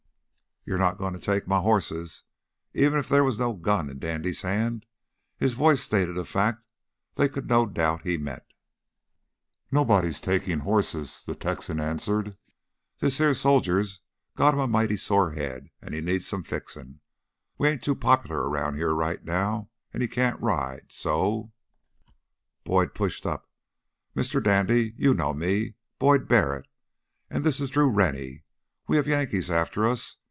[0.63, 2.21] "You're not going to take my horses!"
[2.75, 4.85] Even if there was no gun in Dandy's hand,
[5.35, 6.67] his voice stated a fact
[7.15, 8.43] they could not doubt he meant.
[9.71, 12.37] "Nobody's takin' hosses," the Texan answered.
[12.99, 14.01] "This heah soldier's
[14.35, 16.99] got him a mighty sore head, an' he needs some fixin'.
[17.57, 20.91] We ain't too popular round heah right now, an' he can't ride.
[20.91, 21.51] So"
[22.65, 23.49] Boyd pushed up.
[24.15, 24.41] "Mr.
[24.41, 26.67] Dandy, you know me Boyd Barrett.
[27.31, 28.43] And this is Drew Rennie.
[28.87, 30.17] We have Yankees after us.